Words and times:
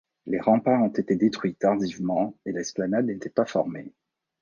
Les 0.25 0.39
remparts 0.39 0.81
ont 0.81 0.87
été 0.87 1.15
détruits 1.15 1.53
tardivement 1.53 2.35
et 2.47 2.51
l'esplanade 2.53 3.05
n'était 3.05 3.29
pas 3.29 3.45
formée. 3.45 3.93